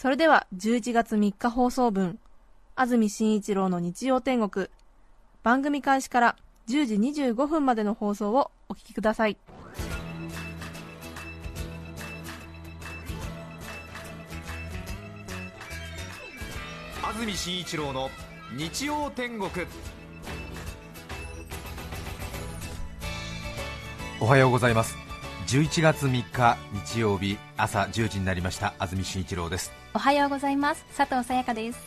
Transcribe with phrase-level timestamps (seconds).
[0.00, 2.20] それでは、11月3日放送分、
[2.76, 4.68] 安住紳一郎の日曜天国、
[5.42, 6.36] 番組開始から
[6.68, 9.36] 10時25分までの放送をお聞きください。
[17.02, 18.08] 安住紳一郎の
[18.56, 19.66] 日曜天国。
[24.20, 24.96] おはようございます。
[25.48, 26.56] 11月3日
[26.86, 28.74] 日曜日朝10時になりました。
[28.78, 30.84] 安住紳一郎ですおはようございます。
[30.96, 31.84] 佐藤さやかです。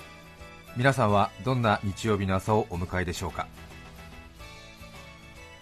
[0.76, 3.48] 皆さんはどんな日曜日の朝をお迎えでしょうか。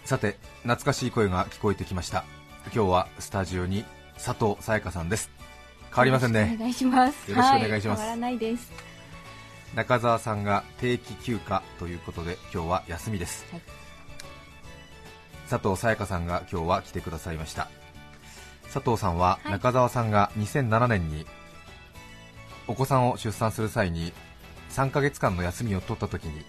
[0.04, 2.24] さて懐かしい声が聞こえてきました。
[2.74, 5.30] 今日はスタジオに佐藤さやかさんです。
[5.92, 6.56] 変わりませんね。
[6.56, 7.30] お願いします。
[7.30, 8.00] よろしくお願いします。
[8.00, 8.72] は変わらないです。
[9.76, 13.62] 中澤さんが定期休暇ということで今日は休みです、はい。
[15.48, 17.68] 佐藤さやかさんが今日は来てくださいました。
[18.74, 19.52] 佐藤さんははい。
[19.52, 21.28] 中澤さんが2007年に
[22.70, 24.14] お子さんを出産する際に
[24.70, 26.46] 3ヶ月間の休みを取った時に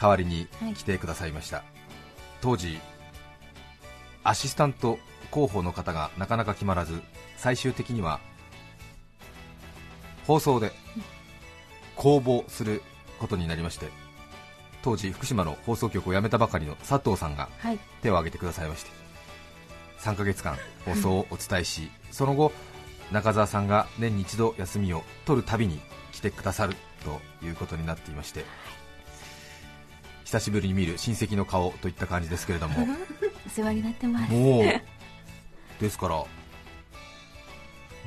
[0.00, 1.62] 代わりに来てくださいました、
[2.40, 2.78] 当時
[4.24, 4.98] アシスタント
[5.30, 7.02] 候補の方がなかなか決まらず
[7.36, 8.20] 最終的には
[10.26, 10.72] 放送で
[11.94, 12.82] 公募する
[13.18, 13.88] ことになりまして
[14.82, 17.78] 当時福島の放送局を辞めたばかりの佐藤さんがはい。
[18.00, 18.90] 手を挙げてくださいまして
[19.98, 22.50] 3ヶ月間放送をお伝えしその後
[23.12, 25.80] 中澤さんが年に一度休みを取るたびに
[26.12, 26.74] 来てくださる
[27.04, 28.44] ということになっていまして
[30.24, 32.86] 久しぶりに見る親戚の顔といった感じですけれども。
[33.46, 34.32] お世話になってます。
[34.32, 34.62] もう
[35.80, 36.24] ですから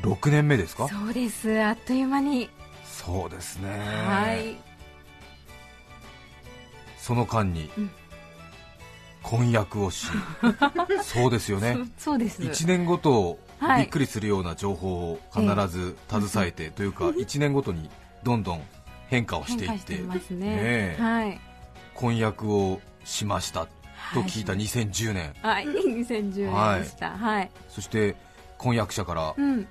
[0.02, 0.88] 6年目ですか？
[0.90, 1.62] そうです。
[1.64, 2.50] あっという間に。
[2.85, 3.69] そうですね。
[3.69, 4.58] はい。
[6.97, 7.91] その間にうん。
[9.24, 10.08] 婚約をし、
[11.03, 11.78] そうですよね。
[11.97, 12.41] そそうです。
[12.41, 17.90] 1年ごとはいびっくりするような情報を必ず携えて、というか1年ごとに
[18.23, 18.62] どんどん
[19.07, 20.97] 変化をしていって
[21.96, 23.67] 婚約をしました
[24.13, 25.66] と聞いた2010年、はい。
[25.66, 27.12] 2010年でした。
[27.12, 28.16] はい、そして
[28.57, 29.67] 婚約者からうん。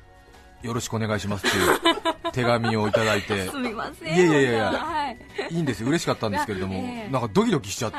[0.62, 1.78] よろしくお願いしますっていう
[2.32, 5.16] 手紙をいただいてすみませんいやいやいや
[5.50, 5.56] いい。
[5.56, 5.88] いいんですよ。
[5.88, 7.12] 嬉しかったんですけれども、ええ。
[7.12, 7.98] なんかドキドキしちゃって。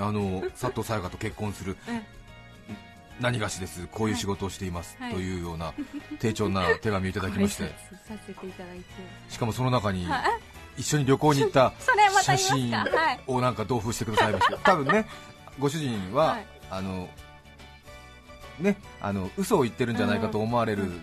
[0.00, 1.76] あの佐藤さやかと結婚する。
[1.88, 2.02] え
[3.20, 3.88] 何がしです。
[3.90, 5.14] こういう仕事をしています、はい。
[5.14, 5.72] というような
[6.20, 7.74] 丁重な 手紙をいただきまして。
[9.28, 10.22] しかもその中にはい。
[10.80, 11.72] 一緒に旅行に行った
[12.22, 12.72] 写真
[13.26, 15.06] をなんか同封してくださいまして 多分ね
[15.58, 16.46] ご主人は、はい。
[16.70, 17.08] あの
[18.60, 21.00] ねあの嘘を言ってるんじゃないかと思われる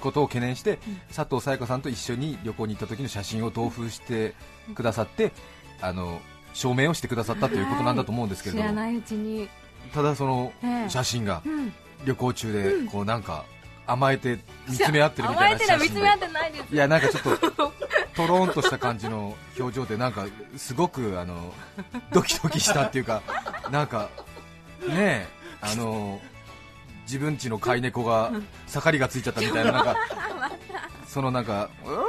[0.00, 1.00] ことを懸念して、うん。
[1.14, 4.34] 佐藤さやかさんと一緒に旅行に行った時の写真を同封して
[4.74, 5.32] くださって、
[5.80, 6.20] あの
[6.54, 9.48] 証明をしてくださったということなんだと思うんですけれども、知らないうちに
[9.92, 10.88] ただそのええ。
[10.90, 11.72] 写真がうん。
[12.04, 12.86] 旅行中でうん。
[12.86, 13.44] こうなんか
[13.86, 16.00] 甘えて見つめ合ってるみたいな写真で。
[16.00, 16.74] いです。
[16.74, 17.72] いやなんかちょっと
[18.14, 21.52] とろーんとした感じの表情でなんかすごくあの
[22.12, 23.22] ドキドキしたっていうか
[23.70, 24.08] なんか
[24.88, 25.28] ねえ
[25.60, 26.20] あの
[27.02, 28.32] 自分家の飼い猫が
[28.66, 29.96] 盛りがついちゃったみたいななんか
[31.06, 32.02] そのなんかうーうー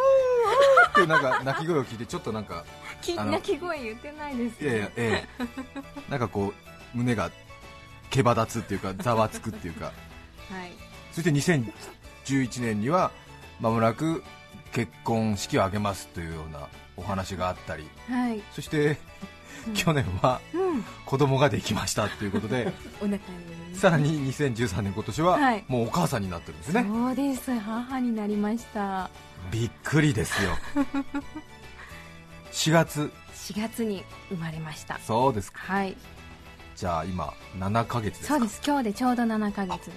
[0.91, 2.63] ってなんか鳴き声を聞いてちょっとなんか
[3.05, 4.63] 鳴き声言ってないです。
[4.63, 5.45] いやいやええ。
[6.09, 6.53] なんかこ
[6.93, 7.29] う胸が
[8.09, 9.85] 毛羽立つっていうかざわつくっていうか。
[9.85, 9.93] はい。
[11.11, 13.11] そして2011年には
[13.59, 14.23] まもなく
[14.71, 16.67] 結婚式を挙げますというような
[16.97, 17.87] お話があったり。
[18.09, 18.41] はい。
[18.53, 18.97] そして
[19.67, 19.73] うん。
[19.73, 20.83] 去年はうん。
[21.05, 22.71] 子供ができましたということで
[23.01, 23.19] お腹に
[23.73, 25.63] さらに2013年今年ははい。
[25.67, 26.85] もうお母さんになってるんですね。
[26.87, 27.59] そうです。
[27.59, 29.09] 母になりました。
[29.51, 30.57] びっくりですよ。
[32.51, 33.11] 4月。
[33.33, 34.97] 4月に生まれました。
[35.05, 35.59] そうですか。
[35.61, 35.95] はい
[36.75, 38.37] じゃあ今7ヶ月ですか？
[38.37, 38.61] そうです。
[38.65, 39.91] 今日でちょうど7ヶ月で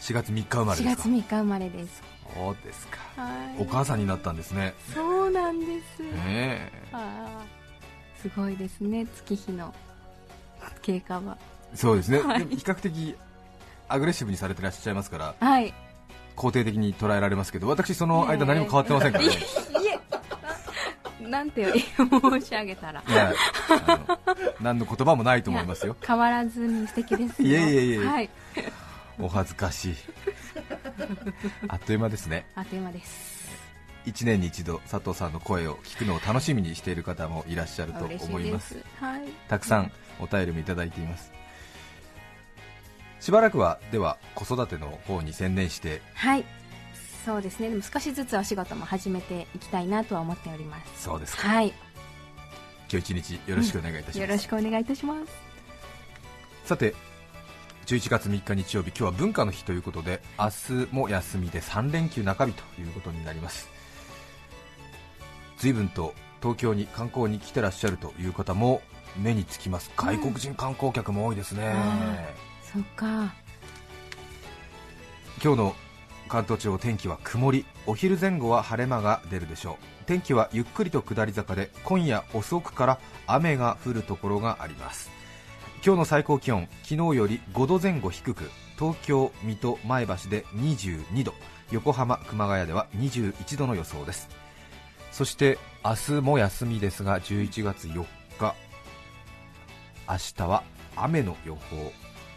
[0.00, 0.12] す。
[0.12, 2.02] 4月3日生まれ4月ですか？3日生まれです。
[2.34, 2.98] そうですか。
[3.16, 3.62] はい。
[3.62, 4.74] お母さんになったんですね。
[4.94, 5.66] そうなんで
[5.96, 6.72] す、ねえ。
[6.92, 9.06] あーすごいですね。
[9.06, 9.72] 月日の
[10.82, 11.38] 経過は。
[11.74, 12.46] そうですね、はい。
[12.46, 13.16] 比較的
[13.88, 15.72] アグレッシブにされてらっしゃいますからはい。
[16.36, 19.75] 肯定的に捉えられますけど私その間何も変わってませんからね、いえ
[21.26, 23.02] なんて申し上げたら。
[23.06, 23.32] いや
[23.86, 24.18] あの
[24.60, 25.96] 何の言葉もないと思いますよ。
[26.04, 27.48] 変わらずに素敵ですよ。
[27.48, 28.30] いえいえいえはい。
[29.18, 29.94] お恥ずかしい。
[31.68, 32.46] あっという間ですね。
[32.54, 33.36] あっという間です。
[34.06, 38.76] 1年に一度佐藤さんの声を聞くのを楽しみにしている方もいらっしゃると思います。
[39.00, 39.22] はい。
[39.48, 39.90] たくさん
[40.20, 41.32] お便りもいただいています。
[43.20, 46.44] しばらくはでは子育ての方に専念してはい
[47.26, 47.70] そうですね。
[47.70, 51.02] でも少しずつお仕事も始めていきたいなとは思っております。
[51.02, 51.48] そうですか。
[51.48, 51.74] はい。
[52.88, 55.32] 今日一日よろしくお願いいたします、よろしくお願いいたします。
[56.64, 56.94] さて
[57.86, 60.50] 11月3日日曜日今日は文化の日ということで明
[60.86, 63.68] 日も休みで3連休中日ということになります。
[65.58, 68.82] 随分と東京に観光に来てらっしゃるという方も
[69.16, 69.90] 目につきます。
[69.96, 71.74] 外国人観光客も多いですね、
[72.72, 73.34] そっか。
[75.42, 75.76] 今日の
[76.28, 80.04] 関東地方天気は曇りお昼前後は晴れ間が出るでしょう。
[80.06, 85.10] 天気はゆっくりと下り坂で今夜遅くから雨が降るところがあります。
[85.84, 91.34] 今日の最高気温昨日より5度前後低く東京、水戸、前橋で22度
[91.70, 94.28] 横浜、熊谷では21度の予想です。
[95.12, 98.04] そして明日も休みですが11月4
[98.38, 98.54] 日
[100.08, 100.62] 明日は
[100.96, 101.92] 雨の予報。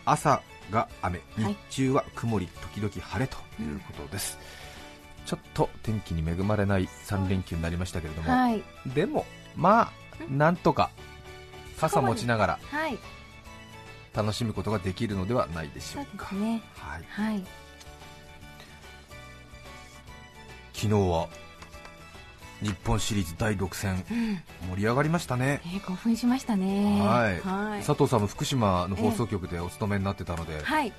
[0.05, 0.41] 朝
[0.71, 1.21] が雨。
[1.37, 1.53] はい。
[1.53, 4.37] 日中は曇り時々晴れということです、
[5.25, 8.63] ちょっと天気に恵まれない3連休になりましたけれども、はい。
[8.87, 9.25] でも
[9.55, 9.91] まあ
[10.29, 10.89] なんとか
[11.79, 12.97] 傘持ちながらはい。
[14.13, 16.29] 楽しむことができるのではないでしょうか。
[16.31, 16.61] ですね。
[16.75, 17.45] はい、はい。
[20.73, 21.27] 昨日は
[22.61, 24.03] 日本シリーズ第6戦。
[24.11, 24.35] うん。
[24.71, 25.61] 盛り上がりましたね。
[25.65, 27.01] えー興奮しましたね。
[27.01, 27.39] はい。
[27.41, 27.83] はい。
[27.83, 30.91] 佐藤さんも福島の放送局でお勤めになってたので、はい。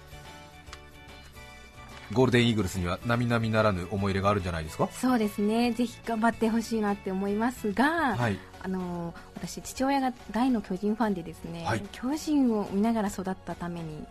[2.12, 4.88] ゴールデンイーグルスには並々ならぬ思い入れがあるんじゃないですか？
[4.92, 5.72] そうですね。
[5.72, 8.38] ぜひ頑張ってほしいなって思いますが、はい。
[8.62, 11.82] あの私父親が大の巨人ファンでですね、はい。
[11.92, 14.04] 巨人を見ながら育ったために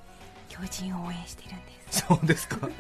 [0.50, 2.06] 巨人を応援しているんです。
[2.08, 2.70] そうですか。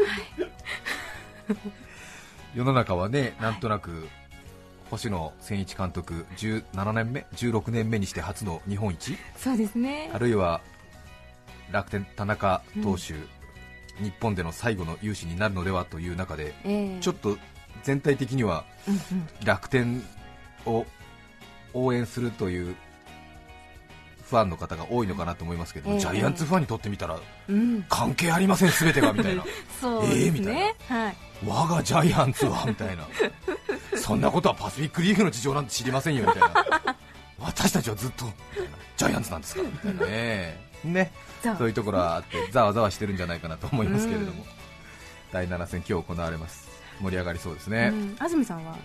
[2.55, 4.07] 世の中はねなんとなく
[4.89, 9.17] 星野千一監督17年目16年目にして初の日本一。
[9.37, 10.09] そうですね。
[10.13, 10.61] あるいは
[11.71, 13.13] 楽天田中投手、
[14.03, 16.99] 日本での最後の勇姿になるのではという中でええ。
[16.99, 17.37] ちょっと
[17.83, 19.27] 全体的にはうんうん。
[19.45, 20.03] 楽天
[20.65, 20.85] を
[21.73, 22.75] 応援するという
[24.29, 25.99] ファンの方が多いのかなと思いますけど、ええ。
[25.99, 27.83] ジャイアンツファンにとってみたらうん。
[27.89, 29.43] 関係ありません、すべてがみたいな、
[29.81, 31.15] そうですええみたいね、はい。
[31.45, 33.07] 我がジャイアンツはみたいな、
[33.97, 36.95] そんなことはパシフィックリーグの事情なんて知りませんよみたいな、
[37.39, 38.25] 私たちはずっと
[38.97, 40.05] ジャイアンツなんですからみたいな。
[40.05, 41.11] ね、ね。
[41.41, 41.67] そう。
[41.67, 44.45] いうところはあって、ざわざわしてるんじゃないかなと思いますけれども、うん。
[45.31, 46.67] 第7戦、今日行われます、
[47.01, 47.91] 盛り上がりそうですね。
[47.93, 48.15] うん。
[48.19, 48.77] 安住さんは？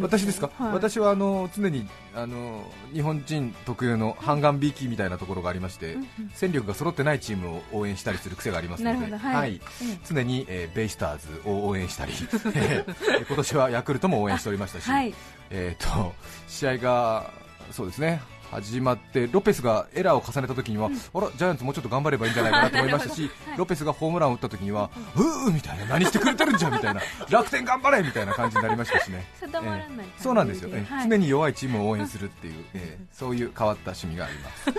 [0.00, 0.72] 私ですか、はい。
[0.72, 5.96] 私はあの常にあの日本人特有の半眼ビーキみたいなところがありまして、
[6.34, 9.54] 戦力が揃ってないチームを応援したりする癖がありますので、はい。
[9.54, 9.98] ええ。
[10.08, 12.12] 常に、えーベイスターズを応援したり、
[12.54, 15.14] えー今年はヤクルトも応援しておりましたし、はい。
[15.50, 16.14] えー、と
[16.48, 17.30] 試合が
[17.70, 18.20] そうですね
[18.50, 23.58] 始まってロペスがエラーを重ねた時には、あらジャイアンツもうちょっと頑張ればいいんじゃないかなと思いましたし、はい。
[23.58, 27.00] ロペスがホームランを打った時には、うーみたいな、何してくれてるんじゃんみたいな、
[27.30, 29.24] 楽天頑張れみたいな感じになりましたしね。
[29.40, 30.08] 定まらない感じで。
[30.18, 31.08] そうなんですよ、えはい。
[31.08, 34.66] 常に弱いチームを応援するっていう、えーそういう変わった趣味があります。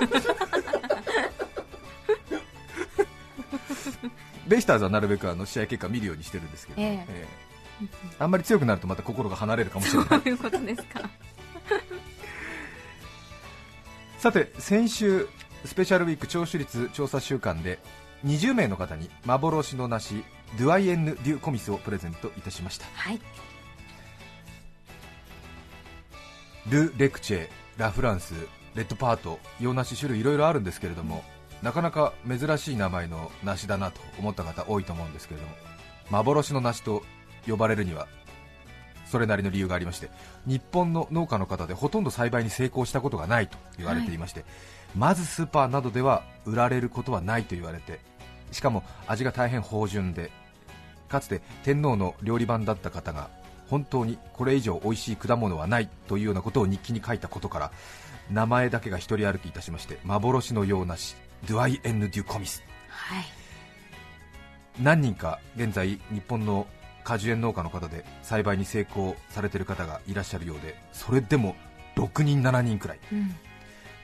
[4.47, 7.05] ベイスターズはなるべくあの試合結果見るようにしてるんですけど、ええ。
[7.09, 7.47] えー
[8.18, 10.07] あんまり強くなるとまた心が離れるかもしれない。
[10.07, 11.07] そういうことですか
[14.18, 15.28] さて先週
[15.64, 17.78] スペシャルウィーク聴取率調査週間で
[18.26, 20.24] 20名の方に幻の梨
[20.57, 22.86] ドゥアイエンヌ・デュ・コミスをプレゼントいたしました。
[22.95, 23.21] はい。
[26.69, 28.33] ル・レクチェラ・フランス
[28.74, 31.24] レッドパート洋梨種類いろいろあるんですけれども
[31.62, 35.54] なかなか珍しい名前の梨だなと思った方多いと思うんですけれども
[36.09, 37.04] 幻の梨と
[37.47, 38.07] 呼ばれるには
[39.09, 40.09] それなりの理由がありまして
[40.45, 44.45] 日本の農家の方でほとんど栽培に成功したことがないと言われていまして、
[44.95, 47.99] まずスーパーなどでは売られることはないと言われて
[48.52, 50.31] しかも味が大変芳醇で
[51.09, 53.30] かつて天皇の料理番だった方が
[53.69, 57.71] 本当にこれ以上美味しい果物はないというようなことを日記に書いたことから
[58.31, 61.16] 名前だけが一人歩きいたしまして幻のようなし
[61.47, 62.64] ドゥアイ・エンヌ・デュ・コミス。
[62.90, 63.26] はい。
[64.81, 66.68] 何人か現在日本の
[67.07, 71.56] 果樹園農家の方で栽培に成功されている方がいらっしゃるようでそれでも
[71.95, 72.99] 6人7人くらい。
[73.14, 73.33] うん。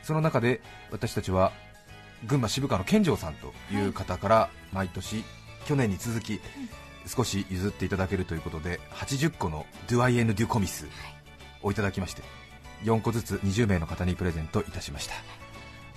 [0.04, 1.52] その中で私たちは
[2.26, 5.26] 群馬渋川の健城さんという方から毎年
[5.66, 6.40] 去年に続き
[7.06, 10.88] 少し譲っていただけるということで80個のドゥアイエンヌ・デュ・コミス
[11.62, 12.22] をいただきまして
[12.84, 15.16] 4個ずつ20名の方にプレゼントいたしました。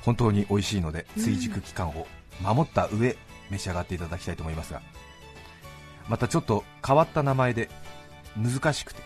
[0.02, 2.08] 本当に美味しいので追熟期間を
[2.40, 3.16] 守った上
[3.50, 4.82] 召し上がっていただきたいと思いますが
[6.08, 7.68] またちょっと変わった名前で
[8.36, 9.02] 難しくて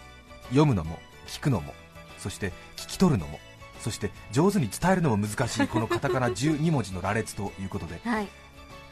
[0.48, 1.72] 読むのも聞くのも
[2.18, 3.38] そして聞き取るのも
[3.80, 8.28] そして上手に伝えるのも難しいこのカタカナ 12文字の羅列ということではい。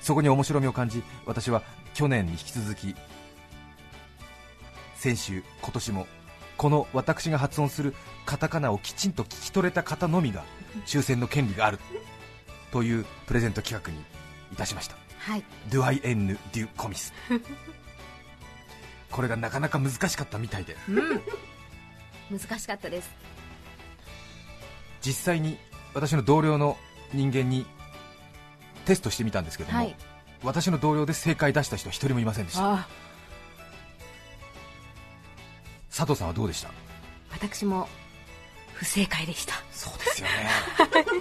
[0.00, 1.62] そこに面白みを感じ私は
[1.93, 2.95] 去年に引き続き
[4.95, 6.07] 先週今年も
[6.57, 10.45] この私が発音するカタカナをきちんと聞き取れた方のみが
[10.87, 11.79] 抽選の権利がある
[12.73, 13.99] というプレゼント企画に
[14.53, 14.97] いたしました。
[15.19, 15.45] はい。
[15.69, 17.12] Do I N Do Comis
[19.11, 20.77] これがなかなか難しかったみたいで。
[20.88, 22.38] うん。
[22.38, 23.11] 難しかったです。
[25.00, 25.59] 実際に
[25.95, 26.77] 私の同僚の
[27.15, 27.65] 人間に
[28.85, 29.95] テストしてみたんですけども、はい。
[30.43, 32.75] 私の同僚で正解出した人は一人もいませんでした。
[32.75, 32.88] あ
[35.91, 36.71] 佐藤さんはどうでした？
[37.33, 37.88] 私も
[38.75, 39.55] 不正解でした。
[39.73, 40.50] そうですよね。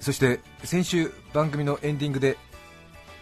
[0.00, 2.36] そして先週番組のエンディングで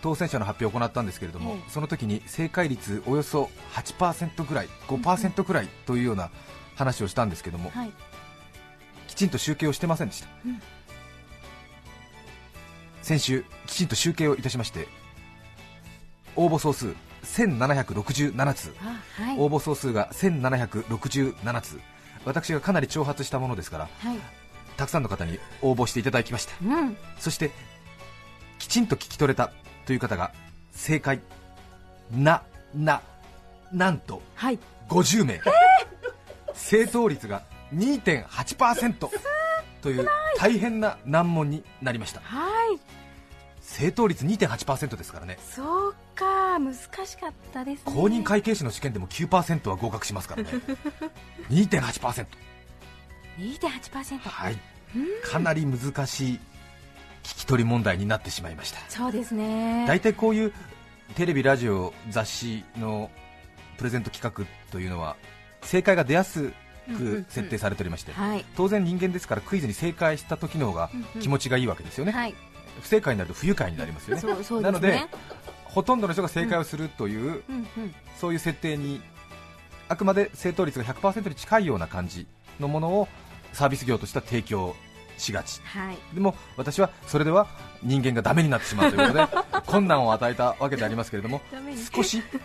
[0.03, 1.71] 当選者の発表を行ったんですけれども、ええ。
[1.71, 6.31] その時に正解率およそ8%ぐらい5%ぐらいというような
[6.77, 7.93] 話をしたんですけども、はい。
[9.09, 10.63] きちんと集計をしてませんでした、うん。
[13.03, 14.89] 先週きちんと集計をいたしまして
[16.37, 18.75] 応募総数1767通。
[18.81, 19.39] あはい。
[19.39, 21.81] 応募総数が1767通。
[22.25, 24.19] 私がかなり挑発したものですからはい。
[24.77, 26.53] たくさんの方に応募していただきました。
[26.63, 26.97] うん。
[27.19, 27.51] そして
[28.59, 29.53] きちんと聞き取れた
[29.91, 30.31] という方が
[30.71, 31.19] 正解。
[32.13, 33.03] なな
[33.73, 34.59] なんとはい。
[34.89, 35.41] 50名、
[36.55, 37.43] 正答率が
[37.75, 39.09] 2.8%
[39.83, 40.07] という
[40.39, 42.21] 大変な難問になりました。
[42.21, 42.79] はい。
[43.61, 45.39] 正答率2.8%ですからね。
[45.57, 46.61] そうか。
[46.61, 47.93] 難しかったですね。
[47.93, 50.51] 公認会計士の試験でも9%は合格しますからね。
[51.51, 52.27] 2.8%
[53.41, 54.59] 2.8%はい。
[55.25, 56.41] かなり難しい
[57.23, 58.81] 聞き取り問題になってしまいました。
[58.89, 59.85] そうですね。
[59.87, 60.53] 大体こういう
[61.15, 63.11] テレビ、ラジオ、雑誌の
[63.77, 65.17] プレゼント企画というのは
[65.63, 66.53] 正解が出やす
[66.97, 68.45] く設定されておりまして、はい。
[68.57, 71.21] 当然人間ですからクイズに正解した時の方がうんうん。
[71.21, 72.35] 気持ちがいいわけですよね、はい。
[72.81, 74.21] 不正解になると不愉快になりますよね。
[74.21, 75.01] そうそうなので
[75.65, 77.95] ほとんどの人が正解をするという、うんうん。
[78.17, 79.01] そういう設定に
[79.89, 82.27] あくまで正答率が100%に近いような感じ
[82.61, 83.09] のものを
[83.53, 84.77] サービス業としては提供
[85.21, 85.61] しがち。
[85.65, 85.99] はい。
[86.15, 87.47] でも私はそれでは
[87.83, 89.27] 人間がダメになってしまうということ
[89.59, 91.41] で 困難を与えたわけでありますけれども
[91.95, 92.41] 少し、えー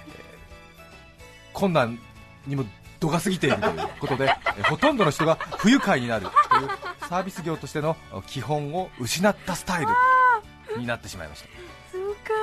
[1.53, 1.97] 困難
[2.45, 2.65] にも
[2.99, 4.25] 度が過ぎているということで、
[4.57, 6.69] えーほとんどの人が不愉快になるという
[7.07, 7.95] サービス業としての
[8.27, 11.47] 基本を失ったスタイルになってしまいました。
[11.91, 12.33] そうか。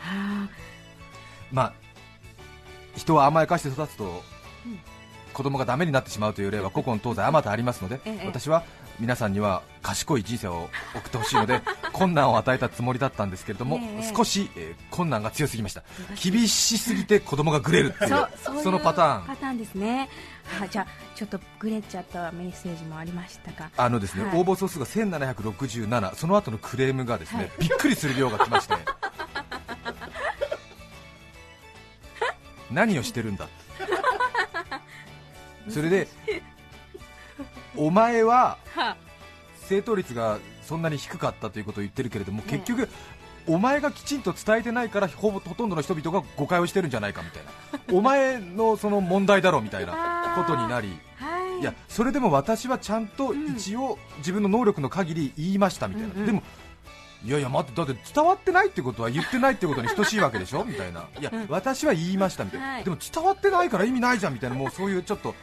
[0.00, 0.48] は
[1.52, 1.72] まあ、
[2.96, 4.80] 人は甘やかして育つと、うん。
[5.32, 8.26] 子供がダメになってしまうという例は古今東西あまたありますので、ええ。
[8.26, 8.64] 私は
[9.00, 14.12] 皆さんには賢い人生を送ってほしいので 困難を与えたつもりだったんですけれども、ええ。
[14.14, 15.82] 少し、えー困難が強すぎました。
[16.22, 18.28] 厳しすぎて子供がグレるっていう
[18.62, 19.26] そのパターン。
[19.26, 20.10] パターンですね。
[20.58, 24.38] はじゃあちょっとグレちゃったメッセージもありましたがあのですね、はい。
[24.38, 27.50] 応募総数が1767その後のクレームがですね、はい。
[27.60, 28.74] びっくりする量が来まして。
[32.70, 33.48] 何をしてるんだ
[35.68, 36.08] それで
[37.76, 38.96] お前はは。
[39.68, 42.58] 正答率がそんなに低かったということを言ってるけれども、ええ。
[42.58, 42.88] 結局
[43.46, 47.50] お前がきちんと伝えてないからほぼほとんどの人々が誤解をしてるんじゃないかみたいな。
[47.96, 50.88] お前のその問題だろみたいなことになり。
[51.16, 51.60] はい。
[51.60, 56.42] いやそれでも私はちゃんと一応自分の能力の限り言いましたみたいな、でも
[57.22, 61.04] いやいや待ってだって伝わってないってことは言ってないってことに等しいわけでしょみたいな。
[61.18, 61.46] いや、うん。
[61.50, 62.84] 私は言いましたみたいな、はい。
[62.84, 65.34] でも伝わってないから意味ないじゃんみたいなもうそういうちょっと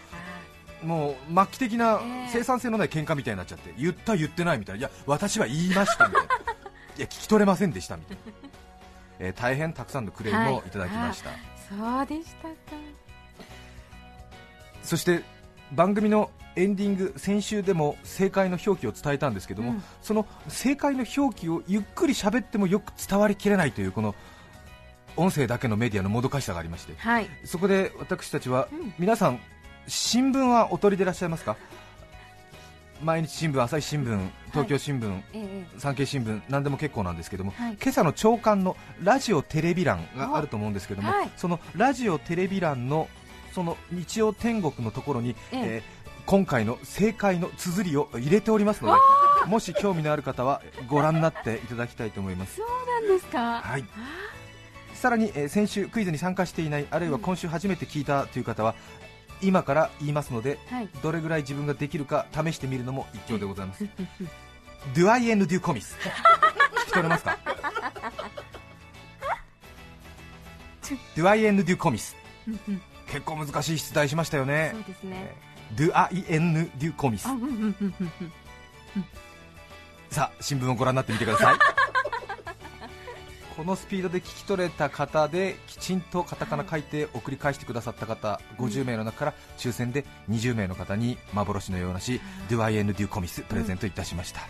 [0.87, 2.29] もう末期的なええ。
[2.31, 4.79] 生産性のない喧嘩みたいになっちゃって言った言ってないみたいな。
[4.79, 6.33] いや私は言いましたみたいな。
[6.97, 8.23] いや聞き取れませんでしたみたいな、
[9.19, 10.69] えー大変たくさんのクレームをい。
[10.71, 11.29] ただきました、
[11.69, 12.55] そうでしたか。
[14.83, 15.21] そして
[15.73, 19.83] 番組のエンディング先週でも正解の表記を伝えたんですけども、うん。
[20.01, 24.15] その正解の表記をゆっくり喋ってもよく伝わりきれないというこの
[25.17, 27.29] 音声だけのメディアのもどかしさがありましてはい。
[27.43, 28.93] そこで私たちは、うん。
[28.97, 29.39] 皆さん
[29.87, 31.55] 新聞はお取りでいらっしゃいますか？
[33.01, 37.77] 毎日新聞、朝日新聞、東京新聞、ええ産経新聞、何でも結構なんですけども、はい。
[37.81, 41.29] 今朝の朝刊のラジオテレビ欄があると思うんですけども、はい。
[41.37, 43.07] そのラジオテレビ欄の
[43.53, 45.59] その日曜天国のところに、ええ。
[45.59, 48.99] えー今回の正解の綴りを入れておりますので、
[49.45, 52.57] もし興味のある方はご覧になっていただきたいと思います。
[52.57, 53.61] そうなんですか？
[53.61, 53.85] はい。
[54.93, 58.75] さらに、えー先週クイズに参加していないあるいは今週初めて聞いたという方は、
[59.41, 60.89] 今から言いますのではい。
[61.01, 63.85] どれぐらい自分ができるか試してみるのも一興でございます。
[64.95, 65.95] ドゥアイエンドゥコミス。
[66.03, 67.37] 聞き取れますか？
[71.17, 72.15] ドゥアイエンヌ・デュ・コミス。
[73.07, 74.69] 結構難しい出題しましたよね。
[74.73, 75.35] そうですね。
[75.73, 77.27] ドゥアイエンヌ・デュ・コミス。
[80.09, 81.55] さあ新聞をご覧になってみてください
[83.57, 92.21] このスピードで聞き取れた方できちんとカタカナ書いて送り返してくださった方50名の中から抽選で20名の方に幻のようなし
[92.51, 94.41] ドゥアイエンヌ・デュ・コミスプレゼントいたしました、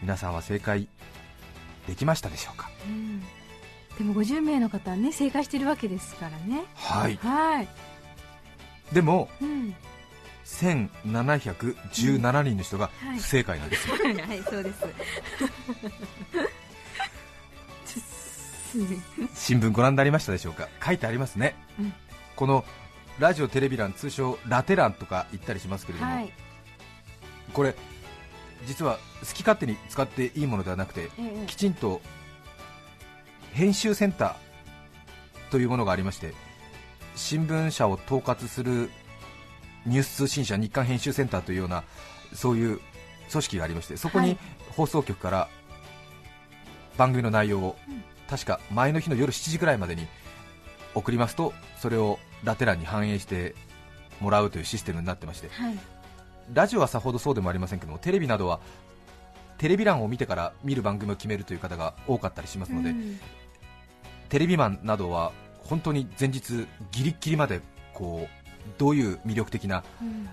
[0.00, 0.86] 皆さんは正解
[1.88, 2.70] できましたでしょうか？
[2.86, 3.20] うん。
[3.98, 6.62] でも50名の方はね正解してるわけですからね。
[6.76, 7.16] はい。
[7.16, 7.68] はい、
[8.92, 9.74] でもうん、
[10.44, 13.18] 1717人の人がはい。
[13.18, 14.84] 不正解なんですよ、 はいそうです
[19.34, 20.68] 新聞ご覧になりましたでしょうか？
[20.84, 21.92] 書いてありますね、うん。
[22.34, 22.64] この
[23.18, 26.32] ラジオテレビ欄通称ラテ欄とか言ったりしますけれども、はい。
[27.52, 27.74] これ
[28.66, 31.46] 実は好き勝手に使っていいものではなくてええ。
[31.46, 32.00] きちんと
[33.52, 36.34] 編集センターというものがありまして
[37.14, 38.90] 新聞社を統括する
[39.86, 41.84] ニュース通信社日刊編集センターというような
[42.34, 42.80] そういう
[43.30, 44.38] 組織がありましてそこにはい。
[44.72, 45.48] 放送局から
[46.98, 50.06] 番組の内容を、うん確か前の日の夜7時ぐらいまでに
[50.94, 53.54] 送りますとそれをラテ欄に反映して
[54.20, 55.78] もらうというシステムになってましてはい。
[56.54, 58.60] ラジオはさほどそうでもありませんけどもテレビなどは
[59.58, 63.18] テレビ欄を見てから見る番組を決めるという方が多かったりしますので、うん。
[64.28, 67.60] テレビマンなどは本当に前日ギリッギリまで
[67.94, 70.28] こうどういう魅力的なうん。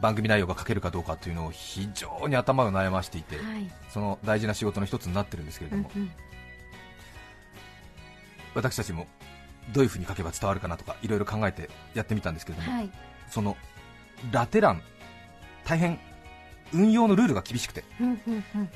[0.00, 3.70] 番組内容が書けるかどうかというのを非常に頭を悩ましていてはい。
[3.88, 6.10] その大事な仕事の一つになってるんですけれども、うんうん
[8.58, 9.06] 私たちも
[9.72, 12.90] どういうふうに書けば伝わるかなとかいろいろ考えてやってみたんですけれども、はい。
[13.30, 13.56] その
[14.32, 14.82] ラテ欄
[15.64, 16.00] 大変
[16.72, 18.68] 運用のルールが厳しくてうんうんうん。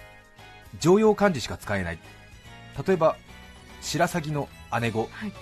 [0.78, 1.98] 常用漢字しか使えない。
[2.86, 3.16] 例えば
[3.80, 4.48] 白鷺の
[4.80, 5.32] 姉子はい。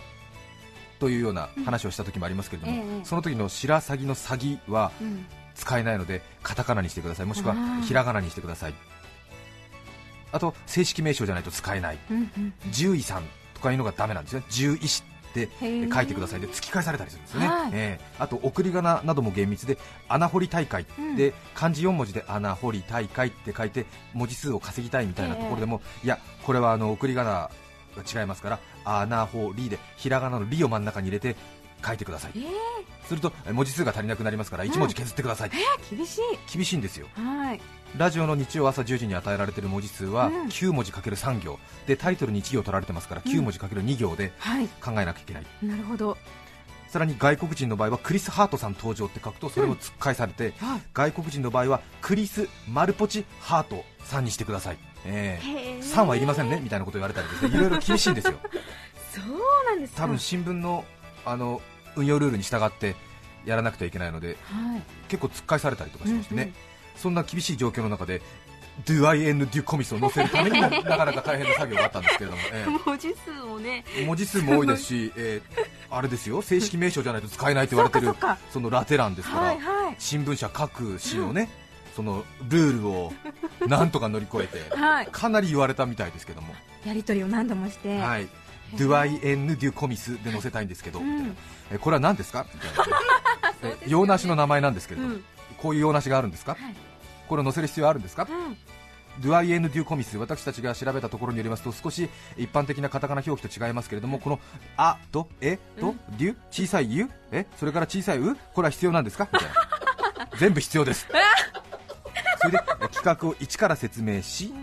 [0.99, 5.27] というような話をした時もありますけれども、ええその時の白鷺の鷺はうん。
[5.57, 7.27] 使えないのでカタカナにしてください。
[7.27, 8.75] もしくはひらがなにしてください。
[10.33, 11.99] あと正式名称じゃないと使えない。
[12.11, 12.53] うんうん。
[12.73, 13.25] 獣医さん
[13.61, 14.43] とかいうのがダメなんですね。
[14.51, 16.41] 獣医師って書いてください。
[16.41, 17.71] で突き返されたりするんですよね、はい。
[17.75, 18.05] ええ。
[18.19, 19.77] あと送り仮名なども厳密で
[20.09, 21.17] 穴掘り大会うん。
[21.17, 27.51] で漢字4文字で穴掘り大会って書いて文字数を稼ぎたいみたいなところでも、いやこれはあの送り仮名が
[28.21, 31.37] 違いますから穴掘りでひらがなのりを真ん中に入れて
[31.85, 32.33] 書いてください。
[32.37, 32.41] え
[33.07, 36.23] するとえ文字数が足りなくなりますから1文字削ってください、ー厳しい。
[36.53, 37.07] 厳しいんですよ。
[37.15, 37.61] はい。
[37.97, 40.47] ラジオの日曜朝10時に与えられている文字数はうん。
[40.47, 41.59] 9文字かける3行。
[41.87, 44.69] でタイトルに1行取られてますから9文字かける2行ではい。
[44.69, 46.17] 考えなきゃいけない、なるほど。
[46.89, 50.81] さらに外国人の場合はクリス・ハートさん登場って書くとそれも突っ返されて、はい。
[50.93, 57.57] 外国人の場合はクリス・マルポチ・ハートさんにしてください、えへー、ーさんはいりませんねみたいなこと言われたりですね。
[57.57, 58.39] いろいろ厳しいんですよ。
[59.15, 59.27] そう
[59.67, 60.03] なんですか。
[60.03, 60.85] 多分新聞の
[61.25, 61.61] あの
[61.97, 62.95] 運用ルールに従って
[63.45, 64.83] やらなくてはいけないのではい。
[65.09, 66.55] 結構突っ返されたりとかしましてね、うんうん。
[66.97, 68.23] そんな厳しい状況の中で
[68.87, 73.85] ドゥアイエンヌ・デュ・コミスを載せるためにも なかなか大変な作業があったんですけれども、え文字数もね。
[73.97, 76.41] え文字数も多いですし、えーあれですよ。
[76.41, 78.15] 正式名称じゃないと使えないと言われてる
[78.53, 79.97] そのラテ欄ですから、はいはい。
[79.99, 81.51] 新聞社各紙のね、
[81.97, 83.13] そのルールを
[83.67, 85.09] なんとか乗り越えて、 はい。
[85.11, 86.55] かなり言われたみたいですけども、
[86.87, 87.99] やり取りを何度もして。
[87.99, 88.29] はい、
[88.79, 91.07] ドゥアイエンヌ・デュ・コミスで載せたいんですけど、うん。
[91.15, 91.35] みたいな。
[91.73, 92.47] えこれは何ですか？
[92.55, 95.25] みたいな、 え洋梨の名前なんですけれど、うん。
[95.59, 96.75] こういう洋梨があるんですか、はい。
[97.29, 98.57] これを載せる必要あるんですか、うん。
[99.23, 104.41] ドゥアイエンヌ・デュ・コミス、私たちが調べたところによりますと、少し一般的なカタカナ表記と違いますけれども、この
[104.77, 109.29] あとえとデュ、小さいゆ、えそれから小さいう、これは必要なんですか？
[109.33, 111.07] みたいな、 全部必要です。
[112.41, 114.55] それでえ企画を一から説明し、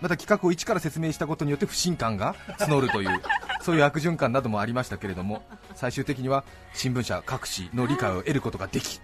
[0.00, 3.22] また企画を一から説明したことによって不信感が募るという、
[3.62, 5.42] そういう悪循環などもありましたけれども、
[5.74, 9.00] 最終的には新聞社各紙の理解を得ることができ、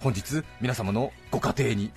[0.00, 1.92] 本日皆様のご家庭に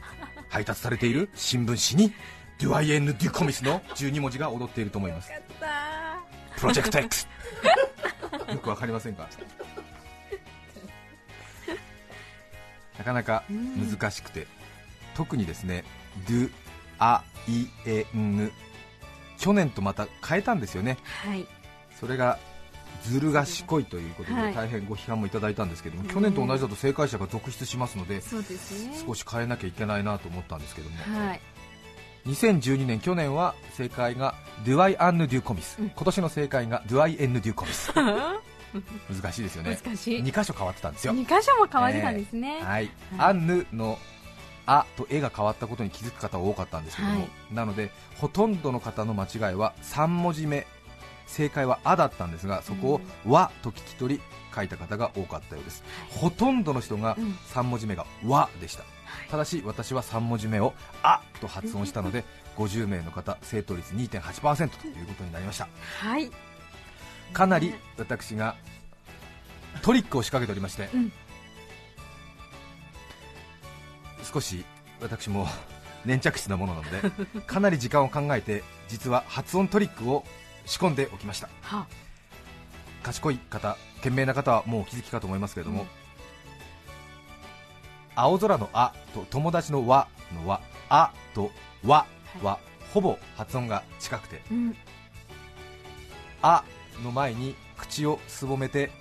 [0.50, 2.14] 配達されている新聞紙に
[2.62, 5.32] ドゥアイエンヌ・デュ・コミスの12文字が踊っていると思います。
[6.58, 7.28] プロジェクト X
[8.50, 9.28] よくわかりませんか？
[12.98, 14.48] なかなか難しくて
[15.16, 15.84] 特にですね
[16.28, 16.52] ドゥ
[17.00, 18.52] アイエンヌ
[19.38, 20.98] 去年とまた変えたんですよね。
[21.04, 21.46] はい。
[22.00, 22.40] それが
[23.04, 24.56] ずる賢いということではい。
[24.56, 28.22] 大変ご批判もいただいたんですけども、うん去年と同じだと正解者が続出しますのでね。
[29.06, 31.42] 少し変えなきゃいけないなと思ったんですけども、はい。
[32.26, 35.90] 2012年去年は正解がドゥアイアンヌ・デュ・コミス、うん。
[35.90, 37.92] 今年の正解がドゥアイエンヌ・デュ・コミス。
[39.12, 39.78] 難しいですよね。
[39.84, 40.24] 難しい。
[40.24, 41.14] 2箇所変わってたんですよ。
[41.14, 42.54] 二箇所も変わってたんですね。
[42.56, 42.92] はい、はい。
[43.20, 44.00] アンヌの
[44.66, 47.30] あと絵が変わったことに気づく方は多かったんですけども、はい。
[47.52, 50.66] なのでほとんどの方の間違いは3文字目
[51.28, 54.22] 正解は「あ」だったんですがそこを「わ」と聞き取り
[54.56, 57.32] 書いた方が多かったようです、ほとんどの人がうん。
[57.54, 58.84] 3文字目が「わ」でした、
[59.30, 62.24] ただし私は3文字目を「あ」と発音したので
[62.58, 65.68] 50名の方正答率2.8%ということになりました。
[66.00, 66.32] はい。
[67.34, 68.56] かなり私が
[69.82, 71.12] トリックを仕掛けておりまして、うん
[74.24, 74.66] 少し
[75.02, 75.48] 私も
[76.06, 77.02] 粘着質なものなの
[77.36, 80.26] で かなり時間を考えて実は発音トリックを
[80.66, 81.50] 仕込んでおきました。
[81.62, 81.88] は
[83.04, 85.88] 賢い方賢明な方はもうお気づきかと思いますけれども、うん。
[88.16, 91.52] 青空の「あ」と友達の「わ」の「わ」「あ」と
[91.86, 92.06] 「わ」
[92.42, 92.60] は
[92.94, 94.78] ほぼ発音が近くてうん
[96.42, 96.64] 「あ」
[97.04, 98.92] の前に口をすぼめて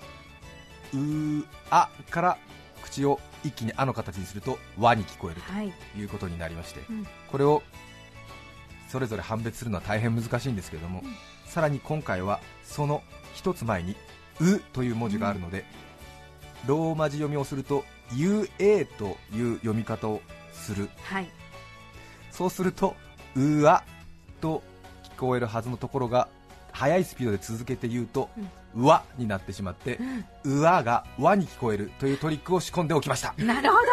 [0.93, 2.37] 「うーあ」から
[2.81, 5.71] 口を一気に「あ」の形にすると「わ」に聞こえるはい。
[5.71, 7.07] ということになりまして、うん。
[7.31, 7.63] これを
[8.89, 11.15] それぞれ判別するのは大変難しいんですけれども、うん。
[11.45, 13.03] さらに今回はその
[13.33, 13.95] 一つ前に
[14.39, 15.65] 「う」という文字があるので、
[16.65, 20.89] ローマ字読みをすると「UA」という読み方をする。
[21.03, 21.27] はい。
[22.31, 22.95] そうすると
[23.35, 23.83] 「うわ」
[24.41, 24.63] と
[25.03, 26.27] 聞こえるはずのところが
[26.71, 28.29] 速いスピードで続けて言うと
[28.75, 29.99] 「うわ」になってしまって
[30.43, 33.33] 「うわ」が「わ」に聞こえるというトリックを仕込んでおきました。
[33.37, 33.83] なるほど。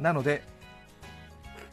[0.00, 0.42] なので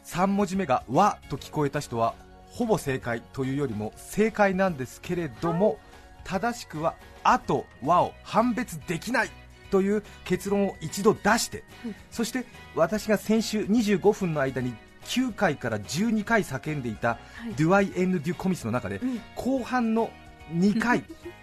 [0.06, 2.16] 3文字目が「わ」と聞こえた人は
[2.54, 5.80] ほぼ正解というよりも正解なんですけれども、
[6.24, 9.30] 正しくは「あ」と「わ」を判別できない
[9.72, 11.64] という結論を一度出して、
[12.12, 14.76] そして私が先週25分の間に
[15.06, 17.18] 9回から12回叫んでいた
[17.58, 19.20] 「ドゥアイ・エンヌ・デュ・コミス」の中で、ん。
[19.36, 20.12] 後半の
[20.54, 21.04] 2回「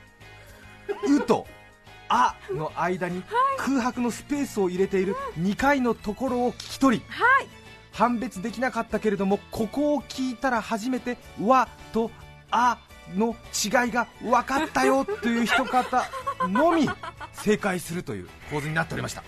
[0.91, 1.47] う」と
[2.09, 3.23] 「あ」の間に
[3.59, 7.05] 空白のスペースを入れている2回のところを聞き取り、
[7.93, 12.11] 判別できなかったけれどもここを聞いたら初めて「わ」と
[12.51, 12.79] 「あ」
[13.15, 16.09] の違いが分かったよという人方
[16.43, 16.89] のみ
[17.33, 19.23] 正解するという構図になっておりました。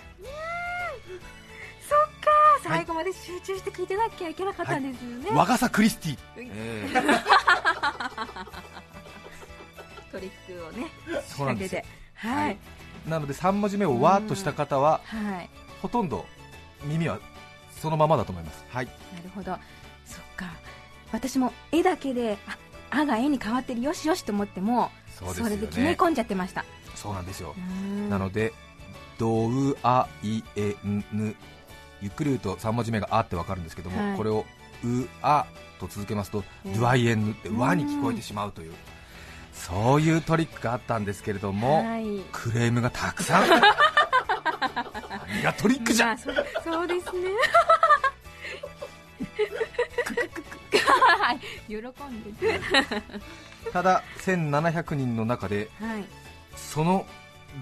[1.89, 2.31] そっか。
[2.63, 7.23] 最後まで集中して聞いてなきゃいけなかったんですよね、和笠クリスティ、うんえー
[10.13, 10.87] トリックをね
[11.27, 11.81] そうなんですよ。
[12.13, 12.57] はい。
[13.07, 15.49] なので3文字目を「わ」とした方ははい。
[15.81, 16.25] ほとんど
[16.85, 17.19] 耳は
[17.81, 18.63] そのままだと思います。
[18.69, 18.85] はい。
[18.85, 18.91] な
[19.23, 19.57] るほど。
[20.05, 20.45] そっか。
[21.11, 22.57] 私も絵だけであ
[23.01, 25.55] 「あ」が絵に変わってるよしよしと思ってもそうですよね。
[25.55, 26.63] れで決め込んじゃってました。
[26.95, 27.55] そうなんですよ。
[27.57, 28.09] うん。
[28.09, 28.53] なので
[29.17, 31.35] 「どうあいえんぬ」
[32.01, 34.17] ゆっくり言うと3文字目が「あ」ってわかるんですけども、はい。
[34.17, 34.45] これを
[34.85, 35.45] 「うあ」
[35.79, 36.73] と続けますと「うん。
[36.73, 38.73] ドゥアイエンヌ」って「うんわ」に聞こえてしまうという
[39.53, 42.21] そういうトリックがあったんですけれども、はい。
[42.31, 43.49] クレームがたくさん。
[45.27, 47.29] 何がトリックじゃ、まあそうそうですね。
[51.21, 51.83] はい喜ん
[52.35, 52.59] で。
[53.71, 56.03] ただ1700人の中ではい。
[56.55, 57.05] その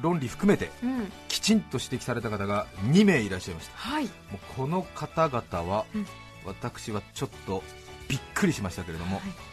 [0.01, 1.11] 論理含めてうん。
[1.27, 3.77] きちんと指摘された方が2名いらっしゃいました。
[3.77, 4.05] はい。
[4.05, 6.07] もうこの方々は、うん。
[6.45, 7.63] 私はちょっと
[8.07, 9.50] びっくりしましたけれども、はい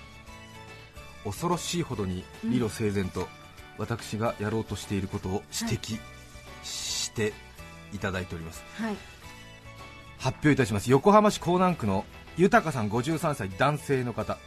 [1.25, 3.29] 恐ろしいほどに理路整然と
[3.79, 5.99] 私がやろうとしていることを指摘
[6.63, 7.33] して
[7.93, 8.97] いただいております、はい。
[10.19, 10.91] 発表いたします。
[10.91, 12.05] 横浜市港南区の
[12.37, 14.39] 豊さん53歳男性の方。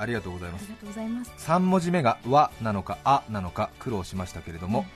[0.00, 0.62] ありがとうございます。
[0.62, 1.32] ありがとうございます。
[1.38, 4.86] 3文字目が「わ」なのか「あ」なのか苦労しましたけれども、うん。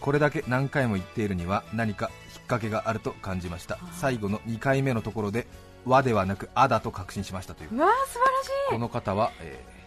[0.00, 3.78] これだけ何回も言っているには何か引っ掛けがあると感じました。
[3.92, 5.46] 最後の2回目のところで
[5.86, 7.76] 「わ」ではなく「あ」だと確信しましたという。
[7.76, 9.77] うわー素晴らしこの方は、えー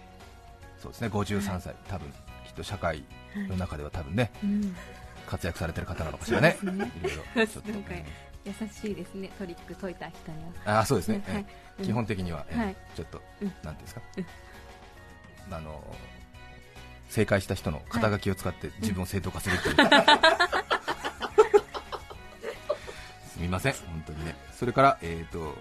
[0.82, 1.08] そうですね。
[1.10, 2.10] 53歳、多分
[2.46, 3.04] きっと社会
[3.48, 4.76] の中では多分ねい、うん、
[5.28, 6.58] 活躍されてる方なのかしらね。
[6.64, 6.92] ね。
[7.02, 7.72] いろいろちょっと。
[8.44, 9.30] 優しいですね。
[9.38, 11.46] トリック解いた人にはあーそうですね、えーはい
[11.80, 11.86] うん。
[11.86, 12.76] 基本的には、えーはい。
[12.96, 13.48] ちょっと、うん。
[13.48, 14.02] なんていうんですか、
[15.52, 15.84] あの
[17.10, 19.76] 正解した人の肩書きを使って自分を正当化するという、
[23.30, 23.74] すみません。
[23.74, 24.36] 本当にね。
[24.54, 25.56] それからえっ、と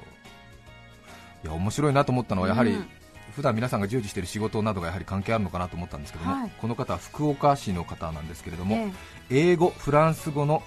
[1.44, 2.90] いや面白いなと思ったのはやはり、うん
[3.40, 6.52] 普段皆さんが従事している仕事などがやはり関係あるのかなと思ったんですけども、はい。
[6.60, 8.76] この方は福岡市の方なんですけれども、
[9.30, 10.62] え英語、フランス語の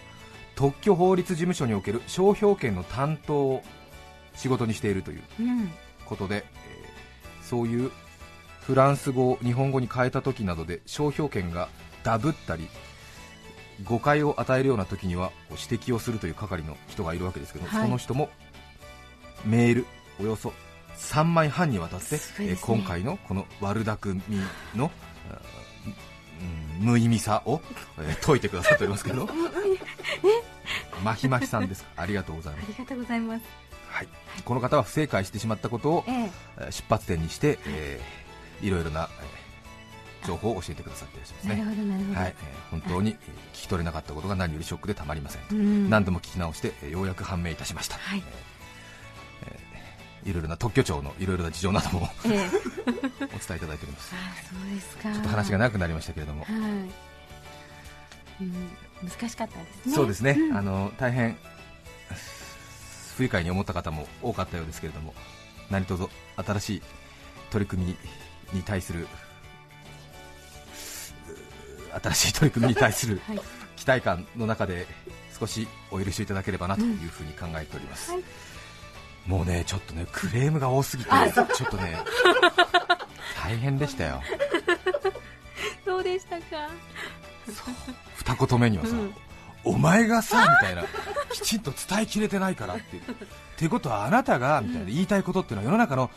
[0.56, 3.64] 特許法律事務所における商標権の担当を
[4.36, 5.22] 仕事にしているという
[6.06, 6.74] ことで、えー
[7.44, 7.92] そういう
[8.62, 11.68] フランス語を日本語に変えた時などで商標権が
[12.04, 12.68] ダブったり
[13.84, 17.84] 誤解を与えるような時には指摘をするという係の人がいるわけですけど、はい。
[17.84, 18.30] その人も
[19.46, 19.86] メール
[20.20, 20.54] およそ
[20.98, 22.22] 3枚半にわたって、ね。
[22.40, 24.22] えー今回のこの悪巧み
[24.76, 27.62] の、うん無意味さを、
[28.00, 29.30] えー解いてくださっておりますけど。
[31.04, 31.86] まひまひさんです。
[31.96, 33.44] ありがとうございます、ありがとうございます。
[33.90, 34.08] はい、
[34.44, 36.32] この方は不正解してしまったことをえ
[36.72, 39.44] 出発点にして、えーいろいろな、えー
[40.26, 43.18] 情報を教えてくださっていらっしゃいますなるねほどなるほど、はい、えー本当にえー
[43.58, 48.24] 聞き取れなかったことが何よりショックでたまりません何度も聞き直してえーようやく判明いたしました、はい
[50.26, 52.50] いろいろな特許庁のいろいろな事情などもええ。
[53.26, 54.14] お伝えいただいております。
[54.14, 54.18] あ
[54.50, 55.12] そうですか。
[55.12, 56.56] ちょっと話が長くなりましたけれども、はい、
[58.42, 59.96] うん、難しかったですね。
[59.96, 60.58] そうですね、うん。
[60.58, 61.38] あの大変
[63.18, 65.14] 不愉快に思った方も多かったようですけれども
[65.70, 66.82] 何卒新しい
[67.52, 67.98] 取り組みに
[68.54, 69.08] に対するう
[72.02, 73.40] 新しい取り組みに対するはい。
[73.76, 74.88] 期待感の中で
[75.38, 78.24] 少しお許しいただければなというふうに考えております、はい
[79.26, 81.98] もうねちょっとねクレームが多すぎてちょっとね
[83.42, 84.22] 大変でしたよ。
[85.86, 86.70] そうでしたか。
[88.16, 89.14] 二言目にはさ、うん。
[89.64, 90.84] お前がさみたいな
[91.32, 93.02] きちんと伝えきれてないからっていう。
[93.04, 93.06] っ
[93.58, 96.10] てことはあなたがみたいな言いたいことっていうのは世の中の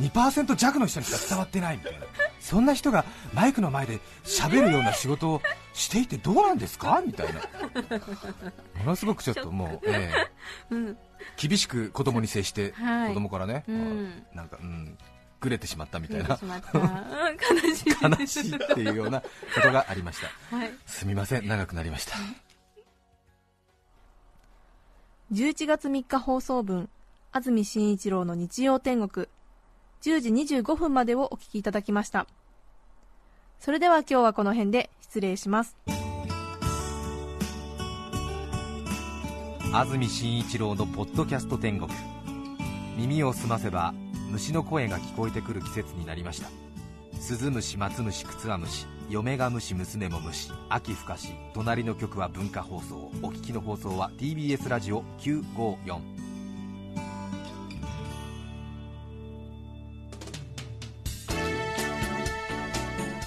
[0.00, 2.06] 2%弱の人にしか伝わってないみたいな。
[2.40, 5.42] そんな人がマイクの前で喋るような仕事を
[5.74, 7.40] していてどうなんですかみたいな。
[8.78, 10.30] ものすごくちょっともう、ええ。
[10.32, 10.37] うん
[11.36, 13.08] 厳しく子供に接して、はい。
[13.08, 14.24] 子供からね、うん。
[14.32, 14.96] あなんかうん
[15.40, 16.38] ぐれてしまったみたいな。
[18.18, 18.56] 悲しい。
[18.56, 19.26] っていうようなこ
[19.62, 20.56] とがありました。
[20.56, 20.72] はい。
[20.86, 21.46] すみません。
[21.46, 22.16] 長くなりました。
[25.32, 26.88] 11月3日放送分
[27.32, 29.26] 安住紳一郎の日曜天国。
[30.00, 32.26] 10時25分までをお聞きいただきました。
[33.60, 35.76] それでは今日はこの辺で失礼します
[39.70, 41.90] 安住紳一郎のポッドキャスト天国。
[42.96, 43.92] 耳を澄ませば
[44.30, 46.48] 虫の声が聞こえてくる季節になりました。
[47.20, 53.10] スズムシマツムシクツワムシ嫁が虫娘も虫秋深し隣の局は文化放送。
[53.22, 56.00] お聞きの放送は TBS ラジオ954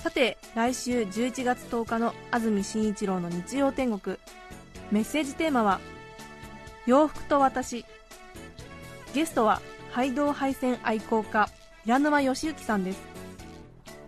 [0.02, 4.18] さて来週11月10日の安住紳一郎の日曜天国。
[4.92, 5.80] メッセージテーマは
[6.86, 7.86] 「洋服と私」
[9.14, 11.50] ゲストは廃道配線愛好家
[11.84, 13.00] 平沼義行さんです。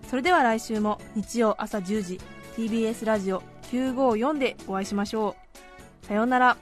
[0.09, 2.21] それでは来週も日曜朝10時
[2.55, 5.35] TBS ラジオ954でお会いしましょ
[6.03, 6.05] う。
[6.05, 6.57] さようなら。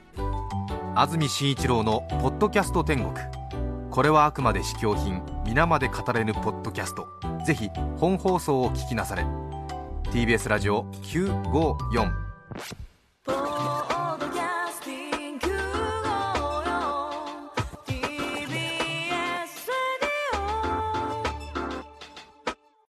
[0.95, 3.13] 安住紳一郎のポッドキャスト天国。
[3.89, 7.07] これはあくまで試供品皆まで語れぬポッドキャスト。
[7.45, 9.25] ぜひ本放送を聞きなされ。
[10.11, 12.11] TBS ラジオ954